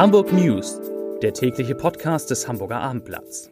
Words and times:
Hamburg 0.00 0.32
News, 0.32 0.80
der 1.20 1.34
tägliche 1.34 1.74
Podcast 1.74 2.30
des 2.30 2.48
Hamburger 2.48 2.80
Abendblatts. 2.80 3.50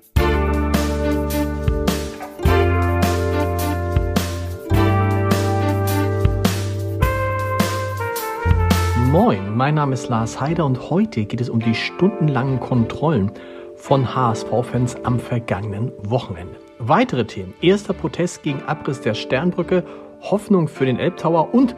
Moin, 9.10 9.54
mein 9.54 9.74
Name 9.74 9.92
ist 9.92 10.08
Lars 10.08 10.40
Heider 10.40 10.64
und 10.64 10.88
heute 10.88 11.26
geht 11.26 11.42
es 11.42 11.50
um 11.50 11.60
die 11.60 11.74
stundenlangen 11.74 12.60
Kontrollen 12.60 13.30
von 13.76 14.14
HSV-Fans 14.14 15.04
am 15.04 15.18
vergangenen 15.20 15.92
Wochenende. 15.98 16.56
Weitere 16.78 17.26
Themen: 17.26 17.52
erster 17.60 17.92
Protest 17.92 18.42
gegen 18.42 18.62
Abriss 18.62 19.02
der 19.02 19.12
Sternbrücke, 19.12 19.84
Hoffnung 20.22 20.66
für 20.66 20.86
den 20.86 20.98
Elbtower 20.98 21.52
und 21.52 21.76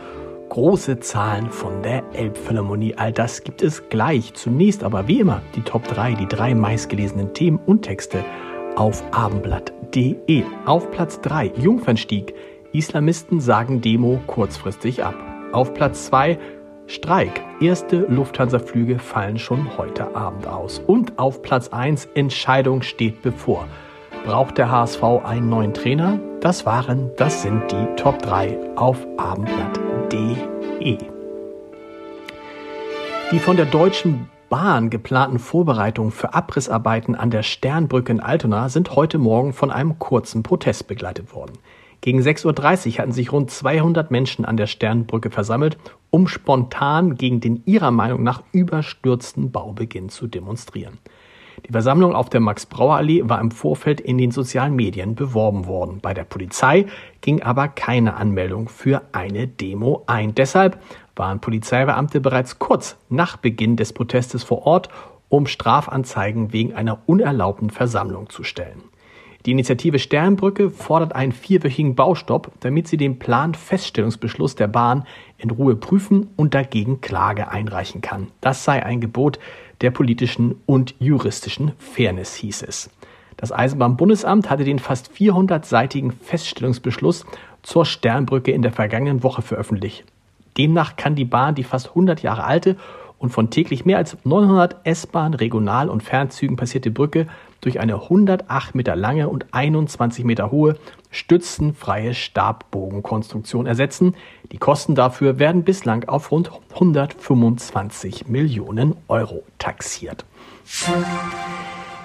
große 0.50 1.00
Zahlen 1.00 1.50
von 1.50 1.82
der 1.82 2.02
Elbphilharmonie. 2.12 2.94
All 2.96 3.12
das 3.12 3.42
gibt 3.42 3.62
es 3.62 3.88
gleich. 3.88 4.34
Zunächst 4.34 4.84
aber 4.84 5.08
wie 5.08 5.20
immer 5.20 5.40
die 5.56 5.62
Top 5.62 5.88
3, 5.88 6.14
die 6.14 6.26
drei 6.26 6.54
meistgelesenen 6.54 7.32
Themen 7.32 7.58
und 7.64 7.82
Texte 7.82 8.22
auf 8.76 9.02
abendblatt.de. 9.12 10.44
Auf 10.66 10.90
Platz 10.90 11.20
3 11.22 11.52
Jungfernstieg. 11.56 12.34
Islamisten 12.72 13.40
sagen 13.40 13.80
Demo 13.80 14.20
kurzfristig 14.26 15.02
ab. 15.02 15.14
Auf 15.52 15.72
Platz 15.72 16.06
2 16.06 16.38
Streik. 16.86 17.40
Erste 17.60 17.98
Lufthansa-Flüge 18.08 18.98
fallen 18.98 19.38
schon 19.38 19.78
heute 19.78 20.14
Abend 20.16 20.46
aus. 20.46 20.80
Und 20.86 21.18
auf 21.18 21.40
Platz 21.42 21.68
1 21.68 22.08
Entscheidung 22.14 22.82
steht 22.82 23.22
bevor. 23.22 23.66
Braucht 24.24 24.58
der 24.58 24.70
HSV 24.70 25.02
einen 25.24 25.48
neuen 25.48 25.72
Trainer? 25.72 26.18
Das 26.40 26.66
waren, 26.66 27.10
das 27.16 27.42
sind 27.42 27.70
die 27.70 27.96
Top 27.96 28.20
3 28.22 28.58
auf 28.76 29.06
abendblatt.de. 29.16 29.89
Die 33.32 33.38
von 33.38 33.56
der 33.56 33.66
Deutschen 33.66 34.28
Bahn 34.48 34.90
geplanten 34.90 35.38
Vorbereitungen 35.38 36.10
für 36.10 36.34
Abrissarbeiten 36.34 37.14
an 37.14 37.30
der 37.30 37.44
Sternbrücke 37.44 38.10
in 38.10 38.18
Altona 38.20 38.68
sind 38.68 38.96
heute 38.96 39.18
Morgen 39.18 39.52
von 39.52 39.70
einem 39.70 40.00
kurzen 40.00 40.42
Protest 40.42 40.88
begleitet 40.88 41.32
worden. 41.32 41.58
Gegen 42.00 42.20
6.30 42.20 42.94
Uhr 42.94 42.98
hatten 42.98 43.12
sich 43.12 43.30
rund 43.30 43.52
200 43.52 44.10
Menschen 44.10 44.44
an 44.44 44.56
der 44.56 44.66
Sternbrücke 44.66 45.30
versammelt, 45.30 45.78
um 46.10 46.26
spontan 46.26 47.14
gegen 47.14 47.40
den 47.40 47.62
ihrer 47.66 47.92
Meinung 47.92 48.24
nach 48.24 48.42
überstürzten 48.52 49.52
Baubeginn 49.52 50.08
zu 50.08 50.26
demonstrieren. 50.26 50.98
Die 51.66 51.72
Versammlung 51.72 52.14
auf 52.14 52.30
der 52.30 52.40
Max-Brauer-Allee 52.40 53.22
war 53.28 53.40
im 53.40 53.50
Vorfeld 53.50 54.00
in 54.00 54.18
den 54.18 54.30
sozialen 54.30 54.74
Medien 54.74 55.14
beworben 55.14 55.66
worden. 55.66 55.98
Bei 56.00 56.14
der 56.14 56.24
Polizei 56.24 56.86
ging 57.20 57.42
aber 57.42 57.68
keine 57.68 58.14
Anmeldung 58.14 58.68
für 58.68 59.02
eine 59.12 59.46
Demo 59.46 60.02
ein. 60.06 60.34
Deshalb 60.34 60.80
waren 61.16 61.40
Polizeibeamte 61.40 62.20
bereits 62.20 62.58
kurz 62.58 62.96
nach 63.08 63.36
Beginn 63.36 63.76
des 63.76 63.92
Protestes 63.92 64.42
vor 64.42 64.66
Ort, 64.66 64.88
um 65.28 65.46
Strafanzeigen 65.46 66.52
wegen 66.52 66.74
einer 66.74 66.98
unerlaubten 67.06 67.70
Versammlung 67.70 68.30
zu 68.30 68.42
stellen. 68.42 68.82
Die 69.46 69.52
Initiative 69.52 69.98
Sternbrücke 69.98 70.68
fordert 70.68 71.14
einen 71.14 71.32
vierwöchigen 71.32 71.94
Baustopp, 71.94 72.52
damit 72.60 72.88
sie 72.88 72.98
den 72.98 73.18
Planfeststellungsbeschluss 73.18 74.54
der 74.54 74.68
Bahn 74.68 75.04
in 75.38 75.50
Ruhe 75.50 75.76
prüfen 75.76 76.28
und 76.36 76.52
dagegen 76.52 77.00
Klage 77.00 77.48
einreichen 77.48 78.02
kann. 78.02 78.28
Das 78.42 78.64
sei 78.64 78.84
ein 78.84 79.00
Gebot 79.00 79.38
der 79.80 79.90
politischen 79.90 80.56
und 80.66 80.94
juristischen 80.98 81.72
Fairness, 81.78 82.34
hieß 82.34 82.62
es. 82.62 82.90
Das 83.36 83.52
Eisenbahnbundesamt 83.52 84.50
hatte 84.50 84.64
den 84.64 84.78
fast 84.78 85.10
400-seitigen 85.12 86.12
Feststellungsbeschluss 86.12 87.24
zur 87.62 87.86
Sternbrücke 87.86 88.52
in 88.52 88.62
der 88.62 88.72
vergangenen 88.72 89.22
Woche 89.22 89.42
veröffentlicht. 89.42 90.04
Demnach 90.58 90.96
kann 90.96 91.14
die 91.14 91.24
Bahn 91.24 91.54
die 91.54 91.64
fast 91.64 91.88
100 91.88 92.22
Jahre 92.22 92.44
alte 92.44 92.76
und 93.18 93.30
von 93.30 93.50
täglich 93.50 93.84
mehr 93.84 93.98
als 93.98 94.16
900 94.24 94.76
S-Bahn, 94.84 95.34
Regional- 95.34 95.88
und 95.88 96.02
Fernzügen 96.02 96.56
passierte 96.56 96.90
Brücke 96.90 97.26
durch 97.60 97.80
eine 97.80 97.94
108 98.02 98.74
Meter 98.74 98.96
lange 98.96 99.28
und 99.28 99.46
21 99.52 100.24
Meter 100.24 100.50
hohe 100.50 100.76
stützenfreie 101.10 102.14
Stabbogenkonstruktion 102.14 103.66
ersetzen. 103.66 104.14
Die 104.52 104.58
Kosten 104.58 104.94
dafür 104.94 105.38
werden 105.38 105.64
bislang 105.64 106.08
auf 106.08 106.30
rund 106.30 106.50
125 106.74 108.28
Millionen 108.28 108.96
Euro 109.08 109.42
taxiert. 109.58 110.24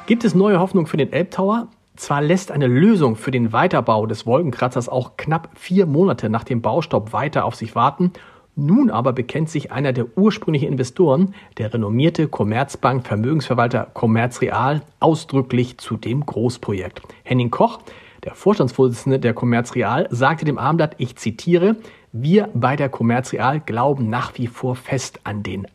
Gibt 0.07 0.23
es 0.23 0.35
neue 0.35 0.59
Hoffnung 0.59 0.87
für 0.87 0.97
den 0.97 1.11
Elbtower? 1.11 1.67
Zwar 1.95 2.21
lässt 2.21 2.51
eine 2.51 2.67
Lösung 2.67 3.15
für 3.15 3.31
den 3.31 3.53
Weiterbau 3.53 4.05
des 4.05 4.25
Wolkenkratzers 4.25 4.89
auch 4.89 5.15
knapp 5.15 5.49
vier 5.55 5.85
Monate 5.85 6.29
nach 6.29 6.43
dem 6.43 6.61
Baustopp 6.61 7.13
weiter 7.13 7.45
auf 7.45 7.55
sich 7.55 7.73
warten 7.73 8.11
nun 8.55 8.89
aber 8.89 9.13
bekennt 9.13 9.49
sich 9.49 9.71
einer 9.71 9.93
der 9.93 10.17
ursprünglichen 10.17 10.69
Investoren, 10.69 11.35
der 11.57 11.73
renommierte 11.73 12.27
Commerzbank 12.27 13.05
Vermögensverwalter 13.05 13.87
Commerzreal, 13.93 14.81
ausdrücklich 14.99 15.77
zu 15.77 15.97
dem 15.97 16.25
Großprojekt. 16.25 17.01
Henning 17.23 17.51
Koch, 17.51 17.79
der 18.23 18.33
Vorstandsvorsitzende 18.33 19.19
der 19.19 19.33
Commerzreal, 19.33 20.07
sagte 20.09 20.45
dem 20.45 20.57
Abendblatt, 20.57 20.95
ich 20.97 21.15
zitiere, 21.15 21.75
wir 22.11 22.49
bei 22.53 22.75
der 22.75 22.89
Commerzreal 22.89 23.59
glauben 23.59 24.09
nach 24.09 24.37
wie 24.37 24.47
vor 24.47 24.75
fest 24.75 25.19
an 25.25 25.43
den 25.43 25.67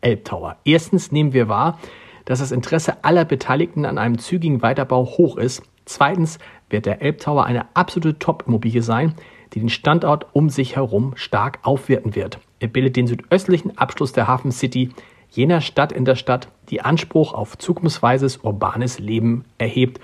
Elbtower. 0.00 0.56
Erstens 0.64 1.12
nehmen 1.12 1.32
wir 1.32 1.48
wahr, 1.48 1.78
dass 2.24 2.38
das 2.38 2.52
Interesse 2.52 3.04
aller 3.04 3.24
Beteiligten 3.24 3.84
an 3.84 3.98
einem 3.98 4.18
zügigen 4.18 4.62
Weiterbau 4.62 5.04
hoch 5.04 5.36
ist. 5.36 5.62
Zweitens 5.84 6.38
wird 6.68 6.86
der 6.86 7.02
Elbtower 7.02 7.44
eine 7.44 7.66
absolute 7.74 8.18
Top-Immobilie 8.18 8.82
sein, 8.82 9.14
die 9.54 9.60
den 9.60 9.68
Standort 9.68 10.26
um 10.32 10.50
sich 10.50 10.76
herum 10.76 11.12
stark 11.16 11.58
aufwerten 11.62 12.14
wird. 12.14 12.38
Er 12.60 12.68
bildet 12.68 12.96
den 12.96 13.06
südöstlichen 13.06 13.76
Abschluss 13.78 14.12
der 14.12 14.28
Hafen 14.28 14.52
City, 14.52 14.90
jener 15.30 15.60
Stadt 15.60 15.92
in 15.92 16.04
der 16.04 16.16
Stadt, 16.16 16.48
die 16.70 16.82
Anspruch 16.82 17.34
auf 17.34 17.56
zukunftsweises 17.58 18.38
urbanes 18.38 18.98
Leben 18.98 19.44
erhebt 19.58 20.00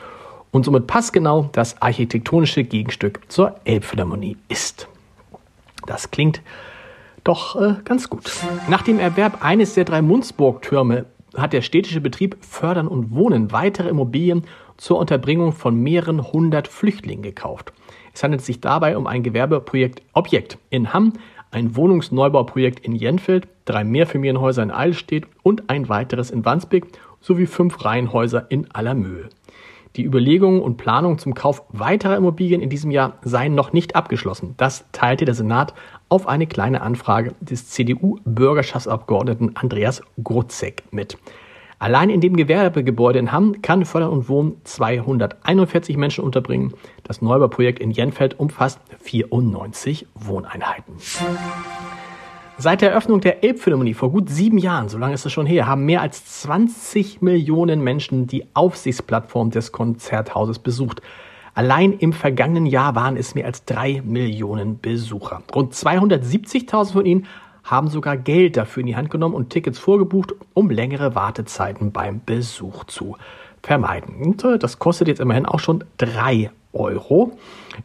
und 0.50 0.64
somit 0.64 0.86
passgenau 0.86 1.48
das 1.52 1.80
architektonische 1.82 2.64
Gegenstück 2.64 3.20
zur 3.28 3.56
Elbphilharmonie 3.64 4.36
ist. 4.48 4.88
Das 5.86 6.10
klingt 6.10 6.40
doch 7.24 7.60
äh, 7.60 7.74
ganz 7.84 8.08
gut. 8.08 8.30
Nach 8.68 8.82
dem 8.82 8.98
Erwerb 8.98 9.44
eines 9.44 9.74
der 9.74 9.84
drei 9.84 10.00
Munzburg-Türme 10.02 11.06
hat 11.36 11.52
der 11.52 11.62
städtische 11.62 12.00
Betrieb 12.00 12.36
Fördern 12.40 12.88
und 12.88 13.14
Wohnen 13.14 13.52
weitere 13.52 13.88
Immobilien 13.88 14.44
zur 14.76 14.98
Unterbringung 14.98 15.52
von 15.52 15.74
mehreren 15.74 16.32
hundert 16.32 16.68
Flüchtlingen 16.68 17.22
gekauft. 17.22 17.72
Es 18.16 18.22
handelt 18.22 18.40
sich 18.40 18.62
dabei 18.62 18.96
um 18.96 19.06
ein 19.06 19.22
Gewerbeprojekt 19.22 20.00
Objekt 20.14 20.56
in 20.70 20.94
Hamm, 20.94 21.12
ein 21.50 21.76
Wohnungsneubauprojekt 21.76 22.80
in 22.80 22.94
Jenfeld, 22.94 23.46
drei 23.66 23.84
Mehrfamilienhäuser 23.84 24.62
in 24.62 24.70
Eilstedt 24.70 25.26
und 25.42 25.68
ein 25.68 25.90
weiteres 25.90 26.30
in 26.30 26.42
Wandsbek 26.42 26.86
sowie 27.20 27.44
fünf 27.44 27.84
Reihenhäuser 27.84 28.46
in 28.48 28.70
Allermöhe. 28.70 29.28
Die 29.96 30.04
Überlegungen 30.04 30.62
und 30.62 30.78
Planungen 30.78 31.18
zum 31.18 31.34
Kauf 31.34 31.62
weiterer 31.68 32.16
Immobilien 32.16 32.62
in 32.62 32.70
diesem 32.70 32.90
Jahr 32.90 33.18
seien 33.20 33.54
noch 33.54 33.74
nicht 33.74 33.94
abgeschlossen. 33.96 34.54
Das 34.56 34.86
teilte 34.92 35.26
der 35.26 35.34
Senat 35.34 35.74
auf 36.08 36.26
eine 36.26 36.46
kleine 36.46 36.80
Anfrage 36.80 37.34
des 37.40 37.68
CDU-Bürgerschaftsabgeordneten 37.68 39.56
Andreas 39.56 40.00
Grutzek 40.24 40.84
mit. 40.90 41.18
Allein 41.78 42.08
in 42.08 42.22
dem 42.22 42.36
Gewerbegebäude 42.36 43.18
in 43.18 43.32
Hamm 43.32 43.60
kann 43.60 43.84
Fördern 43.84 44.10
und 44.10 44.30
Wohnen 44.30 44.56
241 44.64 45.98
Menschen 45.98 46.24
unterbringen. 46.24 46.72
Das 47.04 47.20
Neubauprojekt 47.20 47.80
in 47.80 47.90
Jenfeld 47.90 48.40
umfasst 48.40 48.80
94 49.00 50.06
Wohneinheiten. 50.14 50.94
Seit 52.56 52.80
der 52.80 52.92
Eröffnung 52.92 53.20
der 53.20 53.44
Elbphilharmonie 53.44 53.92
vor 53.92 54.10
gut 54.10 54.30
sieben 54.30 54.56
Jahren, 54.56 54.88
so 54.88 54.96
lange 54.96 55.12
ist 55.12 55.26
es 55.26 55.32
schon 55.34 55.44
her, 55.44 55.66
haben 55.66 55.84
mehr 55.84 56.00
als 56.00 56.24
20 56.40 57.20
Millionen 57.20 57.82
Menschen 57.82 58.26
die 58.26 58.46
Aufsichtsplattform 58.54 59.50
des 59.50 59.70
Konzerthauses 59.72 60.58
besucht. 60.58 61.02
Allein 61.52 61.92
im 61.92 62.14
vergangenen 62.14 62.64
Jahr 62.64 62.94
waren 62.94 63.18
es 63.18 63.34
mehr 63.34 63.44
als 63.44 63.66
drei 63.66 64.00
Millionen 64.02 64.78
Besucher. 64.78 65.42
Rund 65.54 65.74
270.000 65.74 66.92
von 66.92 67.04
ihnen 67.04 67.26
haben 67.66 67.88
sogar 67.88 68.16
Geld 68.16 68.56
dafür 68.56 68.80
in 68.80 68.86
die 68.86 68.96
Hand 68.96 69.10
genommen 69.10 69.34
und 69.34 69.50
Tickets 69.50 69.78
vorgebucht, 69.78 70.32
um 70.54 70.70
längere 70.70 71.14
Wartezeiten 71.14 71.92
beim 71.92 72.22
Besuch 72.24 72.84
zu 72.84 73.16
vermeiden. 73.62 74.22
Und 74.22 74.44
äh, 74.44 74.58
das 74.58 74.78
kostet 74.78 75.08
jetzt 75.08 75.20
immerhin 75.20 75.44
auch 75.44 75.58
schon 75.58 75.84
drei 75.98 76.50
Euro. 76.72 77.36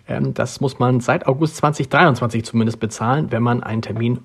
Ähm, 0.07 0.33
das 0.33 0.61
muss 0.61 0.77
man 0.77 0.99
seit 0.99 1.27
August 1.27 1.57
2023 1.57 2.45
zumindest 2.45 2.79
bezahlen, 2.79 3.31
wenn 3.31 3.41
man 3.41 3.63
einen 3.63 3.81
Termin 3.81 4.19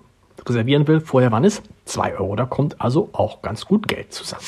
reservieren 0.47 0.87
will. 0.87 1.01
Vorher 1.01 1.33
waren 1.33 1.45
es 1.45 1.63
zwei 1.87 2.15
Euro. 2.17 2.37
Da 2.37 2.45
kommt 2.45 2.81
also 2.81 3.09
auch 3.13 3.41
ganz 3.41 3.65
gut 3.65 3.89
Geld 3.89 4.13
zusammen. 4.13 4.45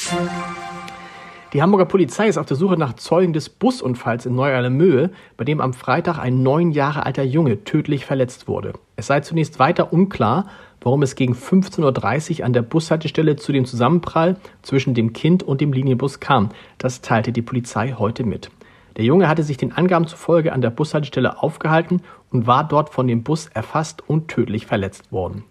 Die 1.54 1.62
Hamburger 1.62 1.86
Polizei 1.86 2.28
ist 2.28 2.36
auf 2.36 2.44
der 2.44 2.58
Suche 2.58 2.76
nach 2.76 2.92
Zeugen 2.96 3.32
des 3.32 3.48
Busunfalls 3.48 4.26
in 4.26 4.34
Neu-Alemöhe, 4.34 5.10
bei 5.38 5.44
dem 5.44 5.62
am 5.62 5.72
Freitag 5.72 6.18
ein 6.18 6.42
neun 6.42 6.72
Jahre 6.72 7.06
alter 7.06 7.22
Junge 7.22 7.64
tödlich 7.64 8.04
verletzt 8.04 8.48
wurde. 8.48 8.74
Es 8.96 9.06
sei 9.06 9.20
zunächst 9.20 9.58
weiter 9.58 9.90
unklar, 9.90 10.46
warum 10.82 11.02
es 11.02 11.14
gegen 11.14 11.32
15.30 11.32 12.40
Uhr 12.40 12.44
an 12.44 12.52
der 12.52 12.60
Bushaltestelle 12.60 13.36
zu 13.36 13.52
dem 13.52 13.64
Zusammenprall 13.64 14.36
zwischen 14.60 14.92
dem 14.92 15.14
Kind 15.14 15.42
und 15.42 15.62
dem 15.62 15.72
Linienbus 15.72 16.20
kam. 16.20 16.50
Das 16.76 17.00
teilte 17.00 17.32
die 17.32 17.40
Polizei 17.40 17.94
heute 17.98 18.24
mit. 18.24 18.50
Der 18.98 19.06
Junge 19.06 19.26
hatte 19.26 19.42
sich 19.42 19.56
den 19.56 19.72
Angaben 19.72 20.06
zufolge 20.06 20.52
an 20.52 20.60
der 20.60 20.70
Bushaltestelle 20.70 21.42
aufgehalten 21.42 22.02
und 22.30 22.46
war 22.46 22.68
dort 22.68 22.90
von 22.90 23.08
dem 23.08 23.22
Bus 23.22 23.46
erfasst 23.46 24.06
und 24.06 24.28
tödlich 24.28 24.66
verletzt 24.66 25.12
worden. 25.12 25.44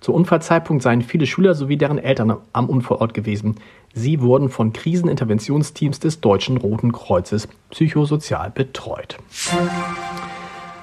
Zu 0.00 0.14
Unfallzeitpunkt 0.14 0.82
seien 0.82 1.02
viele 1.02 1.26
Schüler 1.26 1.54
sowie 1.54 1.76
deren 1.76 1.98
Eltern 1.98 2.38
am 2.52 2.68
Unfallort 2.68 3.12
gewesen. 3.12 3.56
Sie 3.92 4.22
wurden 4.22 4.48
von 4.48 4.72
Kriseninterventionsteams 4.72 6.00
des 6.00 6.20
Deutschen 6.20 6.56
Roten 6.56 6.92
Kreuzes 6.92 7.48
psychosozial 7.70 8.50
betreut. 8.50 9.18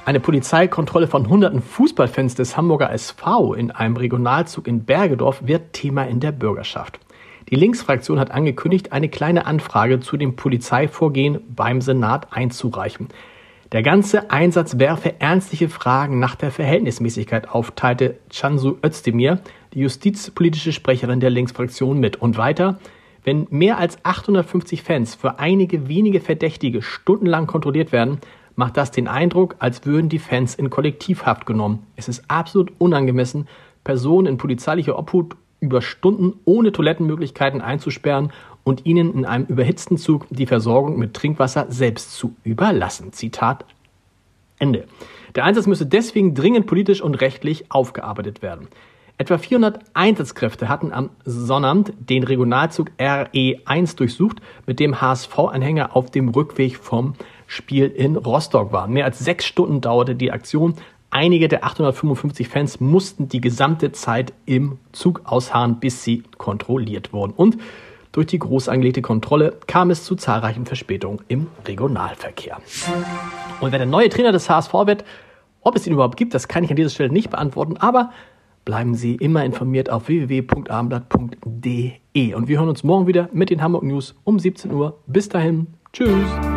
Eine 0.06 0.20
Polizeikontrolle 0.20 1.08
von 1.08 1.28
hunderten 1.28 1.62
Fußballfans 1.62 2.36
des 2.36 2.56
Hamburger 2.56 2.92
SV 2.92 3.56
in 3.56 3.72
einem 3.72 3.98
Regionalzug 3.98 4.68
in 4.68 4.86
Bergedorf 4.86 5.42
wird 5.46 5.74
Thema 5.74 6.04
in 6.04 6.20
der 6.20 6.32
Bürgerschaft. 6.32 7.00
Die 7.50 7.56
Linksfraktion 7.56 8.20
hat 8.20 8.32
angekündigt, 8.32 8.92
eine 8.92 9.10
kleine 9.10 9.46
Anfrage 9.46 10.00
zu 10.00 10.18
dem 10.18 10.36
Polizeivorgehen 10.36 11.40
beim 11.54 11.82
Senat 11.82 12.28
einzureichen. 12.32 13.08
Der 13.74 13.84
ganze 13.84 14.32
Einsatz 14.32 14.80
werfe 14.80 15.20
ernstliche 15.20 15.68
Fragen 15.68 16.20
nach 16.20 16.36
der 16.36 16.52
Verhältnismäßigkeit 16.52 17.50
auf, 17.50 17.72
teilte 17.72 18.16
Cansu 18.34 18.78
Özdemir, 18.82 19.40
die 19.74 19.82
justizpolitische 19.82 20.72
Sprecherin 20.72 21.20
der 21.20 21.32
Linksfraktion, 21.32 22.00
mit. 22.00 22.16
Und 22.16 22.38
weiter, 22.38 22.80
wenn 23.26 23.46
mehr 23.50 23.78
als 23.78 23.98
850 24.04 24.84
Fans 24.84 25.16
für 25.16 25.40
einige 25.40 25.90
wenige 25.90 26.22
Verdächtige 26.22 26.82
stundenlang 26.82 27.46
kontrolliert 27.46 27.92
werden, 27.92 28.20
macht 28.56 28.78
das 28.78 28.92
den 28.92 29.10
Eindruck, 29.10 29.58
als 29.60 29.86
würden 29.86 30.08
die 30.08 30.20
Fans 30.20 30.56
in 30.56 30.70
Kollektivhaft 30.70 31.46
genommen. 31.46 31.86
Es 31.98 32.08
ist 32.08 32.24
absolut 32.30 32.72
unangemessen, 32.78 33.50
Personen 33.84 34.28
in 34.28 34.38
polizeilicher 34.38 34.98
Obhut 34.98 35.36
über 35.60 35.82
Stunden 35.82 36.40
ohne 36.46 36.72
Toilettenmöglichkeiten 36.72 37.62
einzusperren 37.62 38.32
und 38.68 38.86
ihnen 38.86 39.14
in 39.14 39.26
einem 39.26 39.46
überhitzten 39.46 39.98
Zug 39.98 40.26
die 40.30 40.46
Versorgung 40.46 41.00
mit 41.00 41.14
Trinkwasser 41.14 41.68
selbst 41.70 42.12
zu 42.12 42.36
überlassen. 42.44 43.14
Zitat 43.14 43.64
Ende. 44.60 44.84
Der 45.36 45.46
Einsatz 45.46 45.68
müsse 45.68 45.86
deswegen 45.86 46.36
dringend 46.36 46.68
politisch 46.68 47.02
und 47.02 47.16
rechtlich 47.16 47.72
aufgearbeitet 47.72 48.42
werden. 48.42 48.68
Etwa 49.18 49.38
400 49.38 49.80
Einsatzkräfte 49.94 50.68
hatten 50.68 50.92
am 50.92 51.12
Sonnabend 51.24 51.94
den 51.98 52.24
Regionalzug 52.24 52.92
RE1 53.00 53.96
durchsucht, 53.96 54.42
mit 54.66 54.82
dem 54.82 55.00
HSV-Anhänger 55.00 55.96
auf 55.96 56.12
dem 56.12 56.28
Rückweg 56.28 56.76
vom 56.76 57.14
Spiel 57.48 57.86
in 57.86 58.18
Rostock 58.18 58.74
waren. 58.74 58.92
Mehr 58.92 59.06
als 59.06 59.20
sechs 59.20 59.46
Stunden 59.46 59.80
dauerte 59.80 60.14
die 60.14 60.34
Aktion. 60.34 60.76
Einige 61.10 61.48
der 61.48 61.64
855 61.64 62.50
Fans 62.50 62.82
mussten 62.82 63.30
die 63.30 63.40
gesamte 63.40 63.94
Zeit 63.94 64.34
im 64.46 64.78
Zug 64.92 65.22
ausharren, 65.24 65.80
bis 65.80 66.04
sie 66.04 66.24
kontrolliert 66.38 67.14
wurden. 67.14 67.32
Und 67.32 67.58
durch 68.18 68.28
die 68.28 68.40
groß 68.40 68.68
angelegte 68.68 69.04
Kontrolle 69.04 69.54
kam 69.68 69.92
es 69.92 70.04
zu 70.04 70.16
zahlreichen 70.16 70.66
Verspätungen 70.66 71.20
im 71.28 71.46
Regionalverkehr. 71.68 72.58
Und 73.62 73.72
wer 73.72 73.78
der 73.78 73.86
neue 73.86 74.10
Trainer 74.10 74.32
des 74.32 74.50
HSV 74.50 74.74
wird, 74.74 75.06
ob 75.62 75.76
es 75.76 75.86
ihn 75.86 75.94
überhaupt 75.94 76.18
gibt, 76.18 76.34
das 76.34 76.48
kann 76.48 76.64
ich 76.64 76.72
an 76.72 76.78
dieser 76.78 76.90
Stelle 76.90 77.14
nicht 77.14 77.30
beantworten, 77.30 77.78
aber 77.78 78.10
bleiben 78.66 78.96
Sie 78.96 79.18
immer 79.18 79.46
informiert 79.46 79.92
auf 79.92 80.08
www.abendblatt.de. 80.08 82.34
Und 82.34 82.48
wir 82.48 82.58
hören 82.58 82.70
uns 82.70 82.84
morgen 82.84 83.06
wieder 83.06 83.30
mit 83.34 83.52
den 83.52 83.62
Hamburg 83.62 83.84
News 83.84 84.16
um 84.24 84.40
17 84.40 84.74
Uhr. 84.74 84.98
Bis 85.06 85.30
dahin, 85.30 85.68
tschüss. 85.94 86.57